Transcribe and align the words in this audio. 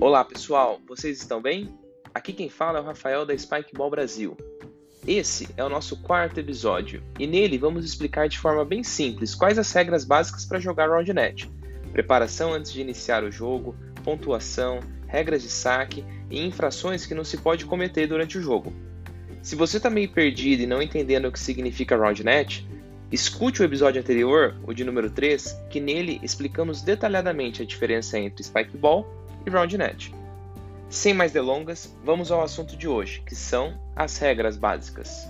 Olá 0.00 0.24
pessoal, 0.24 0.80
vocês 0.86 1.18
estão 1.18 1.42
bem? 1.42 1.76
Aqui 2.14 2.32
quem 2.32 2.48
fala 2.48 2.78
é 2.78 2.80
o 2.80 2.84
Rafael 2.84 3.26
da 3.26 3.36
Spikeball 3.36 3.90
Brasil. 3.90 4.36
Esse 5.04 5.48
é 5.56 5.64
o 5.64 5.68
nosso 5.68 6.00
quarto 6.00 6.38
episódio 6.38 7.02
e 7.18 7.26
nele 7.26 7.58
vamos 7.58 7.84
explicar 7.84 8.28
de 8.28 8.38
forma 8.38 8.64
bem 8.64 8.84
simples 8.84 9.34
quais 9.34 9.58
as 9.58 9.72
regras 9.72 10.04
básicas 10.04 10.44
para 10.44 10.60
jogar 10.60 10.88
Roundnet, 10.88 11.50
preparação 11.90 12.52
antes 12.52 12.72
de 12.72 12.80
iniciar 12.80 13.24
o 13.24 13.32
jogo, 13.32 13.74
pontuação, 14.04 14.78
regras 15.08 15.42
de 15.42 15.50
saque 15.50 16.04
e 16.30 16.46
infrações 16.46 17.04
que 17.04 17.14
não 17.14 17.24
se 17.24 17.36
pode 17.36 17.64
cometer 17.64 18.06
durante 18.06 18.38
o 18.38 18.40
jogo. 18.40 18.72
Se 19.42 19.56
você 19.56 19.78
está 19.78 19.90
meio 19.90 20.10
perdido 20.12 20.62
e 20.62 20.66
não 20.66 20.80
entendendo 20.80 21.26
o 21.26 21.32
que 21.32 21.40
significa 21.40 21.96
Roundnet, 21.96 22.64
escute 23.10 23.62
o 23.62 23.64
episódio 23.64 24.00
anterior, 24.00 24.54
o 24.62 24.72
de 24.72 24.84
número 24.84 25.10
3, 25.10 25.60
que 25.68 25.80
nele 25.80 26.20
explicamos 26.22 26.82
detalhadamente 26.82 27.62
a 27.62 27.66
diferença 27.66 28.16
entre 28.16 28.44
Spikeball 28.44 29.18
e 29.48 29.50
RoundNet. 29.50 30.14
Sem 30.90 31.14
mais 31.14 31.32
delongas, 31.32 31.96
vamos 32.04 32.30
ao 32.30 32.42
assunto 32.42 32.76
de 32.76 32.86
hoje, 32.86 33.22
que 33.22 33.34
são 33.34 33.80
as 33.96 34.18
regras 34.18 34.58
básicas. 34.58 35.26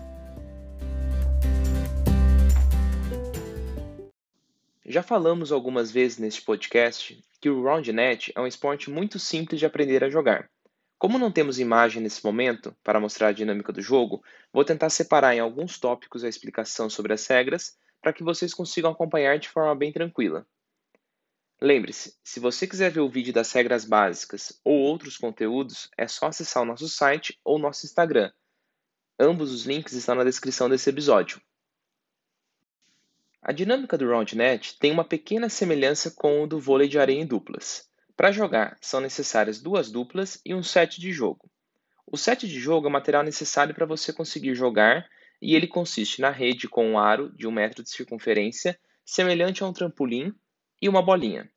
Já 4.85 5.03
falamos 5.03 5.53
algumas 5.53 5.91
vezes 5.93 6.19
neste 6.19 6.43
podcast 6.43 7.23
que 7.41 7.49
o 7.49 7.63
RoundNet 7.63 8.33
é 8.35 8.41
um 8.41 8.47
esporte 8.47 8.91
muito 8.91 9.19
simples 9.19 9.61
de 9.61 9.67
aprender 9.67 10.03
a 10.03 10.11
jogar. 10.11 10.51
Como 10.99 11.19
não 11.19 11.31
temos 11.31 11.61
imagem 11.61 12.03
nesse 12.03 12.25
momento 12.25 12.75
para 12.83 12.99
mostrar 12.99 13.29
a 13.29 13.33
dinâmica 13.33 13.73
do 13.73 13.81
jogo, 13.81 14.21
vou 14.53 14.65
tentar 14.65 14.91
separar 14.91 15.37
em 15.37 15.39
alguns 15.39 15.79
tópicos 15.79 16.25
a 16.25 16.29
explicação 16.29 16.91
sobre 16.91 17.13
as 17.13 17.25
regras 17.25 17.77
para 18.03 18.13
que 18.13 18.25
vocês 18.25 18.53
consigam 18.53 18.91
acompanhar 18.91 19.39
de 19.39 19.49
forma 19.49 19.75
bem 19.77 19.93
tranquila. 19.93 20.45
Lembre-se, 21.61 22.17
se 22.23 22.39
você 22.39 22.69
quiser 22.69 22.91
ver 22.93 23.01
o 23.01 23.09
vídeo 23.09 23.33
das 23.33 23.51
regras 23.51 23.85
básicas 23.85 24.61
ou 24.65 24.75
outros 24.79 25.17
conteúdos, 25.17 25.91
é 25.99 26.07
só 26.07 26.27
acessar 26.27 26.63
o 26.63 26.67
nosso 26.67 26.89
site 26.89 27.37
ou 27.45 27.59
nosso 27.59 27.85
Instagram. 27.85 28.31
Ambos 29.19 29.53
os 29.53 29.67
links 29.67 29.93
estão 29.93 30.15
na 30.15 30.23
descrição 30.23 30.69
desse 30.69 30.89
episódio. 30.89 31.43
A 33.43 33.51
dinâmica 33.51 33.99
do 33.99 34.09
RoundNet 34.09 34.79
tem 34.79 34.93
uma 34.93 35.05
pequena 35.05 35.49
semelhança 35.49 36.13
com 36.13 36.43
o 36.43 36.47
do 36.47 36.61
vôlei 36.61 36.87
de 36.87 36.99
areia 36.99 37.21
em 37.21 37.27
duplas. 37.27 37.89
Para 38.17 38.31
jogar, 38.31 38.77
são 38.81 39.01
necessárias 39.01 39.61
duas 39.61 39.91
duplas 39.91 40.41
e 40.45 40.55
um 40.55 40.63
set 40.63 41.01
de 41.01 41.13
jogo. 41.13 41.51
O 42.07 42.17
set 42.17 42.47
de 42.47 42.61
jogo 42.61 42.87
é 42.87 42.91
o 42.91 42.93
material 42.93 43.25
necessário 43.25 43.75
para 43.75 43.87
você 43.87 44.13
conseguir 44.13 44.55
jogar 44.55 45.09
e 45.43 45.57
ele 45.57 45.67
consiste 45.67 46.21
na 46.21 46.31
rede 46.31 46.69
com 46.69 46.89
um 46.89 46.99
aro 46.99 47.31
de 47.37 47.47
um 47.47 47.51
metro 47.51 47.83
de 47.83 47.91
circunferência, 47.91 48.79
semelhante 49.05 49.63
a 49.63 49.67
um 49.67 49.73
trampolim 49.73 50.33
e 50.81 50.89
uma 50.89 51.03
bolinha. 51.03 51.51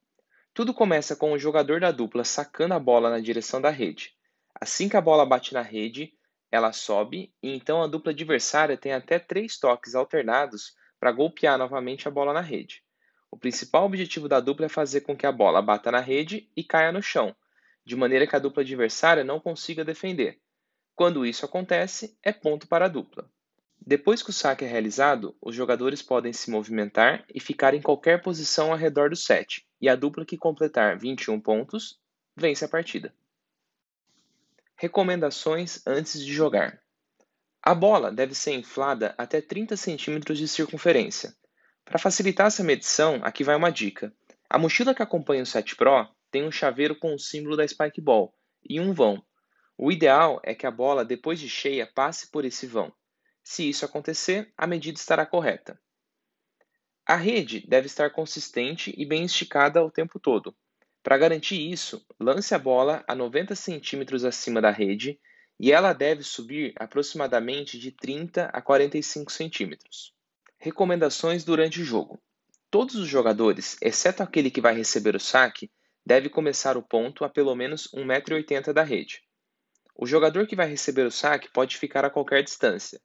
Tudo 0.53 0.73
começa 0.73 1.15
com 1.15 1.31
o 1.31 1.39
jogador 1.39 1.79
da 1.79 1.91
dupla 1.91 2.25
sacando 2.25 2.73
a 2.73 2.79
bola 2.79 3.09
na 3.09 3.21
direção 3.21 3.61
da 3.61 3.69
rede. 3.69 4.13
Assim 4.53 4.89
que 4.89 4.97
a 4.97 5.01
bola 5.01 5.25
bate 5.25 5.53
na 5.53 5.61
rede, 5.61 6.13
ela 6.51 6.73
sobe 6.73 7.33
e 7.41 7.55
então 7.55 7.81
a 7.81 7.87
dupla 7.87 8.11
adversária 8.11 8.75
tem 8.75 8.91
até 8.91 9.17
três 9.17 9.57
toques 9.57 9.95
alternados 9.95 10.75
para 10.99 11.13
golpear 11.13 11.57
novamente 11.57 12.05
a 12.09 12.11
bola 12.11 12.33
na 12.33 12.41
rede. 12.41 12.83
O 13.31 13.37
principal 13.37 13.85
objetivo 13.85 14.27
da 14.27 14.41
dupla 14.41 14.65
é 14.65 14.69
fazer 14.69 15.01
com 15.01 15.15
que 15.15 15.25
a 15.25 15.31
bola 15.31 15.61
bata 15.61 15.89
na 15.89 16.01
rede 16.01 16.51
e 16.53 16.65
caia 16.65 16.91
no 16.91 17.01
chão, 17.01 17.33
de 17.85 17.95
maneira 17.95 18.27
que 18.27 18.35
a 18.35 18.39
dupla 18.39 18.61
adversária 18.61 19.23
não 19.23 19.39
consiga 19.39 19.85
defender. 19.85 20.37
Quando 20.93 21.25
isso 21.25 21.45
acontece, 21.45 22.17
é 22.21 22.33
ponto 22.33 22.67
para 22.67 22.85
a 22.85 22.89
dupla. 22.89 23.31
Depois 23.79 24.21
que 24.21 24.31
o 24.31 24.33
saque 24.33 24.65
é 24.65 24.67
realizado, 24.67 25.33
os 25.41 25.55
jogadores 25.55 26.01
podem 26.01 26.33
se 26.33 26.51
movimentar 26.51 27.23
e 27.33 27.39
ficar 27.39 27.73
em 27.73 27.81
qualquer 27.81 28.21
posição 28.21 28.73
ao 28.73 28.77
redor 28.77 29.09
do 29.09 29.15
set, 29.15 29.65
e 29.81 29.89
a 29.89 29.95
dupla 29.95 30.25
que 30.25 30.37
completar 30.37 30.97
21 30.97 31.39
pontos 31.39 31.99
vence 32.35 32.63
a 32.63 32.69
partida. 32.69 33.13
Recomendações 34.75 35.85
antes 35.85 36.23
de 36.23 36.31
jogar: 36.31 36.81
A 37.61 37.73
bola 37.73 38.11
deve 38.11 38.35
ser 38.35 38.53
inflada 38.53 39.15
até 39.17 39.41
30 39.41 39.75
cm 39.75 40.33
de 40.33 40.47
circunferência. 40.47 41.35
Para 41.83 41.99
facilitar 41.99 42.47
essa 42.47 42.63
medição, 42.63 43.19
aqui 43.23 43.43
vai 43.43 43.55
uma 43.55 43.71
dica. 43.71 44.13
A 44.49 44.57
mochila 44.57 44.93
que 44.93 45.01
acompanha 45.01 45.43
o 45.43 45.45
Set 45.45 45.75
Pro 45.75 46.07
tem 46.29 46.43
um 46.43 46.51
chaveiro 46.51 46.95
com 46.95 47.13
o 47.13 47.19
símbolo 47.19 47.57
da 47.57 47.67
Spike 47.67 47.99
Ball 47.99 48.33
e 48.63 48.79
um 48.79 48.93
vão. 48.93 49.23
O 49.77 49.91
ideal 49.91 50.39
é 50.43 50.53
que 50.53 50.67
a 50.67 50.71
bola, 50.71 51.03
depois 51.03 51.39
de 51.39 51.49
cheia, 51.49 51.87
passe 51.87 52.29
por 52.29 52.45
esse 52.45 52.67
vão. 52.67 52.93
Se 53.43 53.67
isso 53.67 53.83
acontecer, 53.83 54.53
a 54.55 54.67
medida 54.67 54.97
estará 54.97 55.25
correta. 55.25 55.79
A 57.11 57.15
rede 57.17 57.67
deve 57.67 57.87
estar 57.87 58.09
consistente 58.09 58.93
e 58.97 59.05
bem 59.05 59.25
esticada 59.25 59.83
o 59.83 59.91
tempo 59.91 60.17
todo. 60.17 60.55
Para 61.03 61.17
garantir 61.17 61.59
isso, 61.69 62.01
lance 62.17 62.55
a 62.55 62.57
bola 62.57 63.03
a 63.05 63.13
90 63.13 63.53
centímetros 63.53 64.23
acima 64.23 64.61
da 64.61 64.71
rede 64.71 65.19
e 65.59 65.73
ela 65.73 65.91
deve 65.91 66.23
subir 66.23 66.73
aproximadamente 66.77 67.77
de 67.77 67.91
30 67.91 68.45
a 68.45 68.61
45 68.61 69.29
centímetros. 69.29 70.13
Recomendações 70.57 71.43
durante 71.43 71.81
o 71.81 71.83
jogo: 71.83 72.17
Todos 72.69 72.95
os 72.95 73.09
jogadores, 73.09 73.75
exceto 73.81 74.23
aquele 74.23 74.49
que 74.49 74.61
vai 74.61 74.73
receber 74.73 75.13
o 75.13 75.19
saque, 75.19 75.69
deve 76.05 76.29
começar 76.29 76.77
o 76.77 76.81
ponto 76.81 77.25
a 77.25 77.29
pelo 77.29 77.53
menos 77.53 77.89
1,80m 77.93 78.71
da 78.71 78.83
rede. 78.83 79.21
O 79.97 80.07
jogador 80.07 80.47
que 80.47 80.55
vai 80.55 80.69
receber 80.69 81.05
o 81.05 81.11
saque 81.11 81.51
pode 81.51 81.75
ficar 81.75 82.05
a 82.05 82.09
qualquer 82.09 82.41
distância, 82.41 83.01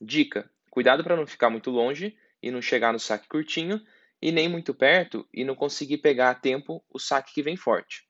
Dica: 0.00 0.48
cuidado 0.70 1.02
para 1.02 1.16
não 1.16 1.26
ficar 1.26 1.50
muito 1.50 1.68
longe 1.72 2.16
e 2.42 2.50
não 2.50 2.62
chegar 2.62 2.92
no 2.92 2.98
saque 2.98 3.28
curtinho, 3.28 3.80
e 4.22 4.30
nem 4.30 4.48
muito 4.48 4.74
perto 4.74 5.26
e 5.32 5.44
não 5.44 5.54
conseguir 5.54 5.98
pegar 5.98 6.30
a 6.30 6.34
tempo 6.34 6.84
o 6.90 6.98
saque 6.98 7.32
que 7.32 7.42
vem 7.42 7.56
forte. 7.56 8.06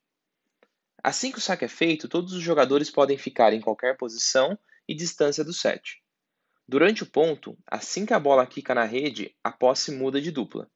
Assim 1.02 1.30
que 1.30 1.38
o 1.38 1.40
saque 1.40 1.64
é 1.64 1.68
feito, 1.68 2.08
todos 2.08 2.32
os 2.32 2.42
jogadores 2.42 2.90
podem 2.90 3.16
ficar 3.16 3.52
em 3.52 3.60
qualquer 3.60 3.96
posição 3.96 4.58
e 4.86 4.94
distância 4.94 5.44
do 5.44 5.52
set. 5.52 6.02
Durante 6.68 7.02
o 7.02 7.10
ponto, 7.10 7.56
assim 7.66 8.04
que 8.04 8.12
a 8.12 8.20
bola 8.20 8.46
quica 8.46 8.74
na 8.74 8.84
rede, 8.84 9.34
a 9.42 9.50
posse 9.50 9.90
muda 9.90 10.20
de 10.20 10.30
dupla. 10.30 10.70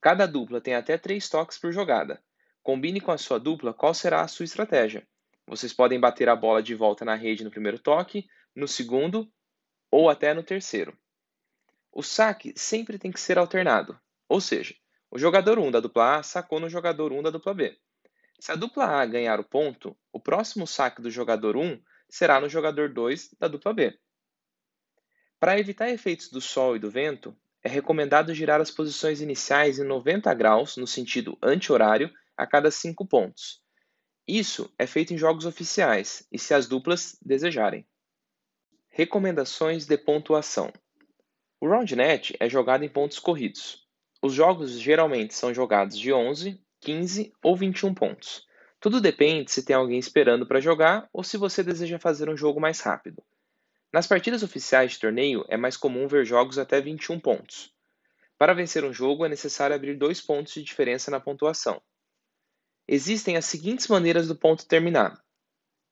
Cada 0.00 0.26
dupla 0.26 0.60
tem 0.60 0.74
até 0.74 0.98
três 0.98 1.28
toques 1.28 1.58
por 1.58 1.72
jogada. 1.72 2.22
Combine 2.62 3.00
com 3.00 3.10
a 3.10 3.18
sua 3.18 3.38
dupla 3.38 3.72
qual 3.72 3.94
será 3.94 4.22
a 4.22 4.28
sua 4.28 4.44
estratégia. 4.44 5.06
Vocês 5.46 5.72
podem 5.72 5.98
bater 5.98 6.28
a 6.28 6.36
bola 6.36 6.62
de 6.62 6.74
volta 6.74 7.04
na 7.04 7.14
rede 7.14 7.42
no 7.42 7.50
primeiro 7.50 7.78
toque, 7.78 8.26
no 8.54 8.68
segundo 8.68 9.30
ou 9.90 10.10
até 10.10 10.34
no 10.34 10.42
terceiro. 10.42 10.96
O 11.98 12.02
saque 12.04 12.52
sempre 12.54 12.96
tem 12.96 13.10
que 13.10 13.18
ser 13.18 13.38
alternado, 13.38 13.98
ou 14.28 14.40
seja, 14.40 14.72
o 15.10 15.18
jogador 15.18 15.58
1 15.58 15.72
da 15.72 15.80
dupla 15.80 16.18
A 16.18 16.22
sacou 16.22 16.60
no 16.60 16.68
jogador 16.68 17.12
1 17.12 17.24
da 17.24 17.30
dupla 17.30 17.52
B. 17.52 17.76
Se 18.38 18.52
a 18.52 18.54
dupla 18.54 18.84
A 18.84 19.04
ganhar 19.04 19.40
o 19.40 19.44
ponto, 19.44 19.98
o 20.12 20.20
próximo 20.20 20.64
saque 20.64 21.02
do 21.02 21.10
jogador 21.10 21.56
1 21.56 21.82
será 22.08 22.40
no 22.40 22.48
jogador 22.48 22.88
2 22.88 23.30
da 23.40 23.48
dupla 23.48 23.74
B. 23.74 23.98
Para 25.40 25.58
evitar 25.58 25.90
efeitos 25.90 26.30
do 26.30 26.40
sol 26.40 26.76
e 26.76 26.78
do 26.78 26.88
vento, 26.88 27.36
é 27.64 27.68
recomendado 27.68 28.32
girar 28.32 28.60
as 28.60 28.70
posições 28.70 29.20
iniciais 29.20 29.80
em 29.80 29.84
90 29.84 30.32
graus 30.34 30.76
no 30.76 30.86
sentido 30.86 31.36
anti-horário 31.42 32.14
a 32.36 32.46
cada 32.46 32.70
5 32.70 33.04
pontos. 33.08 33.60
Isso 34.24 34.72
é 34.78 34.86
feito 34.86 35.12
em 35.12 35.18
jogos 35.18 35.46
oficiais 35.46 36.24
e 36.30 36.38
se 36.38 36.54
as 36.54 36.68
duplas 36.68 37.18
desejarem. 37.20 37.84
Recomendações 38.88 39.84
de 39.84 39.98
pontuação: 39.98 40.72
O 41.60 41.66
RoundNet 41.66 42.36
é 42.38 42.48
jogado 42.48 42.84
em 42.84 42.88
pontos 42.88 43.18
corridos. 43.18 43.84
Os 44.22 44.32
jogos 44.32 44.78
geralmente 44.78 45.34
são 45.34 45.52
jogados 45.52 45.98
de 45.98 46.12
11, 46.12 46.60
15 46.80 47.32
ou 47.42 47.56
21 47.56 47.92
pontos. 47.94 48.46
Tudo 48.78 49.00
depende 49.00 49.50
se 49.50 49.64
tem 49.64 49.74
alguém 49.74 49.98
esperando 49.98 50.46
para 50.46 50.60
jogar 50.60 51.08
ou 51.12 51.24
se 51.24 51.36
você 51.36 51.64
deseja 51.64 51.98
fazer 51.98 52.28
um 52.28 52.36
jogo 52.36 52.60
mais 52.60 52.80
rápido. 52.80 53.22
Nas 53.92 54.06
partidas 54.06 54.44
oficiais 54.44 54.92
de 54.92 55.00
torneio 55.00 55.44
é 55.48 55.56
mais 55.56 55.76
comum 55.76 56.06
ver 56.06 56.24
jogos 56.24 56.58
até 56.58 56.80
21 56.80 57.18
pontos. 57.18 57.74
Para 58.36 58.54
vencer 58.54 58.84
um 58.84 58.92
jogo 58.92 59.26
é 59.26 59.28
necessário 59.28 59.74
abrir 59.74 59.96
dois 59.96 60.20
pontos 60.20 60.54
de 60.54 60.62
diferença 60.62 61.10
na 61.10 61.18
pontuação. 61.18 61.82
Existem 62.86 63.36
as 63.36 63.46
seguintes 63.46 63.88
maneiras 63.88 64.28
do 64.28 64.36
ponto 64.36 64.64
terminar: 64.64 65.20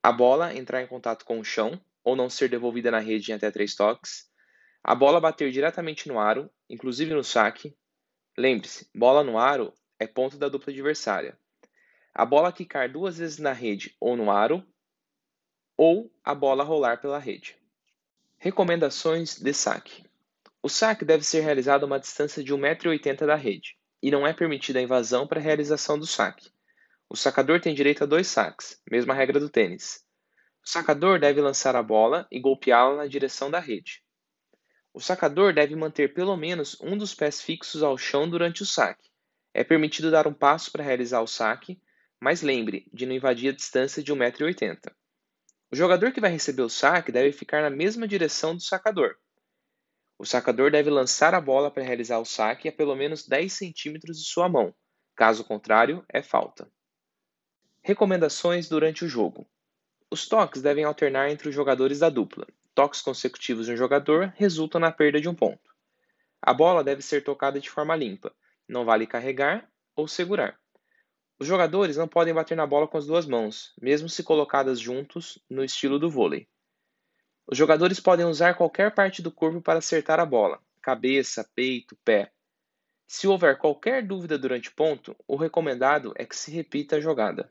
a 0.00 0.12
bola 0.12 0.54
entrar 0.54 0.80
em 0.80 0.86
contato 0.86 1.24
com 1.24 1.40
o 1.40 1.44
chão, 1.44 1.80
ou 2.04 2.14
não 2.14 2.30
ser 2.30 2.48
devolvida 2.48 2.88
na 2.88 3.00
rede 3.00 3.32
em 3.32 3.34
até 3.34 3.50
três 3.50 3.74
toques, 3.74 4.30
a 4.88 4.94
bola 4.94 5.20
bater 5.20 5.50
diretamente 5.50 6.06
no 6.06 6.20
aro, 6.20 6.48
inclusive 6.70 7.12
no 7.12 7.24
saque. 7.24 7.76
Lembre-se, 8.38 8.88
bola 8.94 9.24
no 9.24 9.36
aro 9.36 9.74
é 9.98 10.06
ponto 10.06 10.38
da 10.38 10.48
dupla 10.48 10.72
adversária. 10.72 11.36
A 12.14 12.24
bola 12.24 12.52
quicar 12.52 12.88
duas 12.88 13.18
vezes 13.18 13.38
na 13.38 13.52
rede 13.52 13.96
ou 13.98 14.16
no 14.16 14.30
aro, 14.30 14.64
ou 15.76 16.08
a 16.22 16.32
bola 16.36 16.62
rolar 16.62 17.00
pela 17.00 17.18
rede. 17.18 17.56
Recomendações 18.38 19.40
de 19.40 19.52
saque: 19.52 20.04
O 20.62 20.68
saque 20.68 21.04
deve 21.04 21.24
ser 21.24 21.40
realizado 21.40 21.82
a 21.82 21.86
uma 21.86 21.98
distância 21.98 22.44
de 22.44 22.54
1,80m 22.54 23.26
da 23.26 23.34
rede, 23.34 23.76
e 24.00 24.08
não 24.12 24.24
é 24.24 24.32
permitida 24.32 24.78
a 24.78 24.82
invasão 24.82 25.26
para 25.26 25.40
a 25.40 25.42
realização 25.42 25.98
do 25.98 26.06
saque. 26.06 26.48
O 27.08 27.16
sacador 27.16 27.60
tem 27.60 27.74
direito 27.74 28.04
a 28.04 28.06
dois 28.06 28.28
saques, 28.28 28.80
mesma 28.88 29.14
regra 29.14 29.40
do 29.40 29.50
tênis. 29.50 30.04
O 30.64 30.68
sacador 30.68 31.18
deve 31.18 31.40
lançar 31.40 31.74
a 31.74 31.82
bola 31.82 32.24
e 32.30 32.38
golpeá-la 32.38 32.98
na 32.98 33.06
direção 33.08 33.50
da 33.50 33.58
rede. 33.58 34.05
O 34.96 35.00
sacador 35.00 35.52
deve 35.52 35.76
manter 35.76 36.14
pelo 36.14 36.34
menos 36.38 36.80
um 36.80 36.96
dos 36.96 37.14
pés 37.14 37.42
fixos 37.42 37.82
ao 37.82 37.98
chão 37.98 38.26
durante 38.26 38.62
o 38.62 38.66
saque. 38.66 39.10
É 39.52 39.62
permitido 39.62 40.10
dar 40.10 40.26
um 40.26 40.32
passo 40.32 40.72
para 40.72 40.82
realizar 40.82 41.20
o 41.20 41.26
saque, 41.26 41.78
mas 42.18 42.40
lembre 42.40 42.88
de 42.94 43.04
não 43.04 43.14
invadir 43.14 43.50
a 43.50 43.54
distância 43.54 44.02
de 44.02 44.10
1,80m. 44.10 44.90
O 45.70 45.76
jogador 45.76 46.12
que 46.12 46.20
vai 46.20 46.30
receber 46.30 46.62
o 46.62 46.70
saque 46.70 47.12
deve 47.12 47.30
ficar 47.30 47.60
na 47.60 47.68
mesma 47.68 48.08
direção 48.08 48.56
do 48.56 48.62
sacador. 48.62 49.18
O 50.18 50.24
sacador 50.24 50.70
deve 50.70 50.88
lançar 50.88 51.34
a 51.34 51.42
bola 51.42 51.70
para 51.70 51.84
realizar 51.84 52.18
o 52.18 52.24
saque 52.24 52.66
a 52.66 52.72
pelo 52.72 52.96
menos 52.96 53.28
10 53.28 53.52
centímetros 53.52 54.16
de 54.16 54.24
sua 54.24 54.48
mão. 54.48 54.74
Caso 55.14 55.44
contrário, 55.44 56.02
é 56.08 56.22
falta. 56.22 56.72
Recomendações 57.82 58.66
durante 58.66 59.04
o 59.04 59.08
jogo: 59.08 59.46
Os 60.10 60.26
toques 60.26 60.62
devem 60.62 60.84
alternar 60.84 61.30
entre 61.30 61.50
os 61.50 61.54
jogadores 61.54 61.98
da 61.98 62.08
dupla. 62.08 62.46
Toques 62.76 63.00
consecutivos 63.00 63.64
de 63.64 63.72
um 63.72 63.76
jogador 63.76 64.34
resultam 64.36 64.78
na 64.78 64.92
perda 64.92 65.18
de 65.18 65.30
um 65.30 65.34
ponto. 65.34 65.74
A 66.42 66.52
bola 66.52 66.84
deve 66.84 67.00
ser 67.00 67.24
tocada 67.24 67.58
de 67.58 67.70
forma 67.70 67.96
limpa. 67.96 68.30
Não 68.68 68.84
vale 68.84 69.06
carregar 69.06 69.66
ou 69.94 70.06
segurar. 70.06 70.60
Os 71.38 71.46
jogadores 71.46 71.96
não 71.96 72.06
podem 72.06 72.34
bater 72.34 72.54
na 72.54 72.66
bola 72.66 72.86
com 72.86 72.98
as 72.98 73.06
duas 73.06 73.24
mãos, 73.24 73.72
mesmo 73.80 74.10
se 74.10 74.22
colocadas 74.22 74.78
juntos 74.78 75.38
no 75.48 75.64
estilo 75.64 75.98
do 75.98 76.10
vôlei. 76.10 76.46
Os 77.46 77.56
jogadores 77.56 77.98
podem 77.98 78.26
usar 78.26 78.52
qualquer 78.52 78.94
parte 78.94 79.22
do 79.22 79.32
corpo 79.32 79.62
para 79.62 79.78
acertar 79.78 80.20
a 80.20 80.26
bola, 80.26 80.60
cabeça, 80.82 81.50
peito, 81.54 81.96
pé. 82.04 82.30
Se 83.06 83.26
houver 83.26 83.56
qualquer 83.56 84.06
dúvida 84.06 84.36
durante 84.36 84.68
o 84.68 84.74
ponto, 84.74 85.16
o 85.26 85.36
recomendado 85.36 86.12
é 86.14 86.26
que 86.26 86.36
se 86.36 86.50
repita 86.50 86.96
a 86.96 87.00
jogada. 87.00 87.50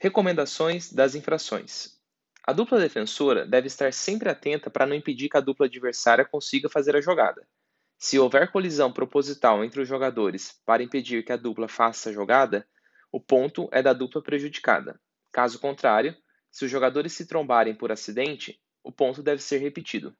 Recomendações 0.00 0.92
das 0.92 1.14
infrações. 1.14 1.96
A 2.46 2.52
dupla 2.52 2.78
defensora 2.78 3.46
deve 3.46 3.68
estar 3.68 3.90
sempre 3.90 4.28
atenta 4.28 4.68
para 4.68 4.84
não 4.84 4.94
impedir 4.94 5.30
que 5.30 5.36
a 5.38 5.40
dupla 5.40 5.64
adversária 5.64 6.26
consiga 6.26 6.68
fazer 6.68 6.94
a 6.94 7.00
jogada. 7.00 7.48
Se 7.98 8.18
houver 8.18 8.52
colisão 8.52 8.92
proposital 8.92 9.64
entre 9.64 9.80
os 9.80 9.88
jogadores 9.88 10.60
para 10.66 10.82
impedir 10.82 11.24
que 11.24 11.32
a 11.32 11.38
dupla 11.38 11.68
faça 11.68 12.10
a 12.10 12.12
jogada, 12.12 12.68
o 13.10 13.18
ponto 13.18 13.66
é 13.72 13.82
da 13.82 13.94
dupla 13.94 14.22
prejudicada. 14.22 15.00
Caso 15.32 15.58
contrário, 15.58 16.14
se 16.50 16.66
os 16.66 16.70
jogadores 16.70 17.14
se 17.14 17.24
trombarem 17.24 17.74
por 17.74 17.90
acidente, 17.90 18.60
o 18.82 18.92
ponto 18.92 19.22
deve 19.22 19.40
ser 19.40 19.56
repetido. 19.56 20.14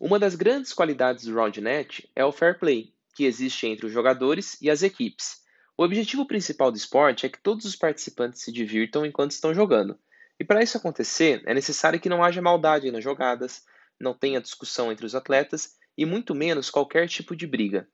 Uma 0.00 0.18
das 0.18 0.34
grandes 0.34 0.72
qualidades 0.72 1.26
do 1.26 1.34
RoundNet 1.34 2.10
é 2.16 2.24
o 2.24 2.32
fair 2.32 2.58
play, 2.58 2.94
que 3.14 3.26
existe 3.26 3.66
entre 3.66 3.84
os 3.84 3.92
jogadores 3.92 4.56
e 4.62 4.70
as 4.70 4.82
equipes. 4.82 5.42
O 5.76 5.84
objetivo 5.84 6.26
principal 6.26 6.70
do 6.70 6.78
esporte 6.78 7.26
é 7.26 7.28
que 7.28 7.42
todos 7.42 7.66
os 7.66 7.76
participantes 7.76 8.40
se 8.40 8.50
divirtam 8.50 9.04
enquanto 9.04 9.32
estão 9.32 9.52
jogando. 9.52 9.98
E 10.38 10.44
para 10.44 10.62
isso 10.62 10.76
acontecer, 10.76 11.42
é 11.46 11.54
necessário 11.54 12.00
que 12.00 12.08
não 12.08 12.22
haja 12.22 12.42
maldade 12.42 12.90
nas 12.90 13.04
jogadas, 13.04 13.64
não 14.00 14.14
tenha 14.14 14.40
discussão 14.40 14.90
entre 14.90 15.06
os 15.06 15.14
atletas 15.14 15.76
e 15.96 16.04
muito 16.04 16.34
menos 16.34 16.70
qualquer 16.70 17.08
tipo 17.08 17.36
de 17.36 17.46
briga. 17.46 17.88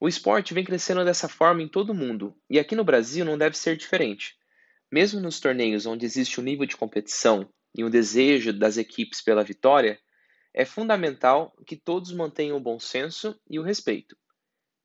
O 0.00 0.08
esporte 0.08 0.54
vem 0.54 0.64
crescendo 0.64 1.04
dessa 1.04 1.28
forma 1.28 1.62
em 1.62 1.68
todo 1.68 1.90
o 1.90 1.94
mundo, 1.94 2.36
e 2.48 2.58
aqui 2.58 2.76
no 2.76 2.84
Brasil 2.84 3.24
não 3.24 3.38
deve 3.38 3.56
ser 3.56 3.76
diferente. 3.76 4.36
Mesmo 4.90 5.20
nos 5.20 5.40
torneios 5.40 5.86
onde 5.86 6.04
existe 6.04 6.40
um 6.40 6.44
nível 6.44 6.66
de 6.66 6.76
competição 6.76 7.48
e 7.74 7.82
um 7.82 7.90
desejo 7.90 8.52
das 8.52 8.76
equipes 8.76 9.20
pela 9.20 9.42
vitória, 9.42 9.98
é 10.52 10.64
fundamental 10.64 11.56
que 11.66 11.74
todos 11.74 12.12
mantenham 12.12 12.56
o 12.56 12.60
bom 12.60 12.78
senso 12.78 13.38
e 13.50 13.58
o 13.58 13.62
respeito. 13.62 14.16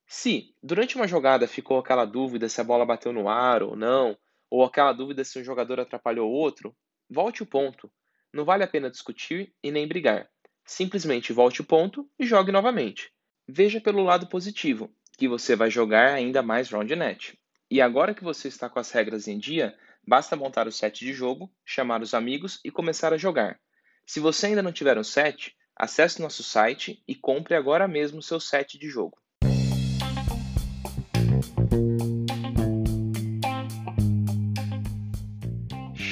Se, 0.07 0.55
durante 0.63 0.95
uma 0.95 1.07
jogada, 1.07 1.47
ficou 1.47 1.77
aquela 1.77 2.05
dúvida 2.05 2.49
se 2.49 2.59
a 2.59 2.63
bola 2.63 2.85
bateu 2.85 3.13
no 3.13 3.29
ar 3.29 3.61
ou 3.61 3.75
não, 3.75 4.17
ou 4.49 4.63
aquela 4.63 4.93
dúvida 4.93 5.23
se 5.23 5.39
um 5.39 5.43
jogador 5.43 5.79
atrapalhou 5.79 6.29
o 6.29 6.33
outro, 6.33 6.75
volte 7.09 7.43
o 7.43 7.45
ponto. 7.45 7.91
Não 8.33 8.45
vale 8.45 8.63
a 8.63 8.67
pena 8.67 8.89
discutir 8.89 9.53
e 9.63 9.71
nem 9.71 9.87
brigar. 9.87 10.29
Simplesmente 10.65 11.33
volte 11.33 11.61
o 11.61 11.65
ponto 11.65 12.09
e 12.17 12.25
jogue 12.25 12.51
novamente. 12.51 13.11
Veja 13.47 13.81
pelo 13.81 14.03
lado 14.03 14.27
positivo, 14.27 14.93
que 15.17 15.27
você 15.27 15.55
vai 15.55 15.69
jogar 15.69 16.13
ainda 16.13 16.41
mais 16.41 16.69
round 16.69 16.95
net. 16.95 17.39
E 17.71 17.81
agora 17.81 18.13
que 18.13 18.23
você 18.23 18.47
está 18.47 18.69
com 18.69 18.79
as 18.79 18.91
regras 18.91 19.27
em 19.27 19.37
dia, 19.37 19.75
Basta 20.09 20.35
montar 20.35 20.67
o 20.67 20.71
set 20.71 21.05
de 21.05 21.13
jogo, 21.13 21.51
chamar 21.63 22.01
os 22.01 22.15
amigos 22.15 22.59
e 22.65 22.71
começar 22.71 23.13
a 23.13 23.17
jogar. 23.17 23.59
Se 24.05 24.19
você 24.19 24.47
ainda 24.47 24.63
não 24.63 24.71
tiver 24.71 24.97
um 24.97 25.03
set, 25.03 25.55
acesse 25.75 26.19
nosso 26.19 26.41
site 26.41 27.03
e 27.07 27.13
compre 27.13 27.53
agora 27.53 27.87
mesmo 27.87 28.19
seu 28.19 28.39
set 28.39 28.77
de 28.79 28.89
jogo. 28.89 29.21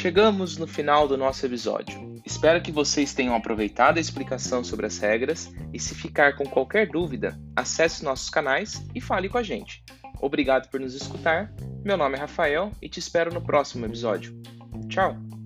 Chegamos 0.07 0.55
no 0.55 0.65
final 0.65 1.05
do 1.05 1.17
nosso 1.17 1.45
episódio. 1.45 2.15
Espero 2.25 2.61
que 2.61 2.71
vocês 2.71 3.13
tenham 3.13 3.35
aproveitado 3.35 3.97
a 3.97 3.99
explicação 3.99 4.63
sobre 4.63 4.85
as 4.85 4.97
regras 4.97 5.53
e, 5.73 5.81
se 5.81 5.93
ficar 5.93 6.37
com 6.37 6.45
qualquer 6.45 6.87
dúvida, 6.87 7.37
acesse 7.53 8.05
nossos 8.05 8.29
canais 8.29 8.81
e 8.95 9.01
fale 9.01 9.27
com 9.27 9.37
a 9.37 9.43
gente. 9.43 9.83
Obrigado 10.21 10.69
por 10.69 10.79
nos 10.79 10.95
escutar 10.95 11.53
meu 11.83 11.97
nome 11.97 12.15
é 12.15 12.21
Rafael 12.21 12.71
e 12.81 12.87
te 12.87 12.99
espero 12.99 13.33
no 13.33 13.41
próximo 13.41 13.85
episódio. 13.85 14.33
Tchau! 14.87 15.36